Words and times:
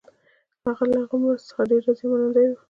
هغه 0.63 0.83
له 0.91 0.95
هغو 1.01 1.15
مرستو 1.23 1.47
څخه 1.49 1.61
ډېر 1.69 1.81
راضي 1.87 2.03
او 2.05 2.09
منندوی 2.11 2.47
وو. 2.49 2.57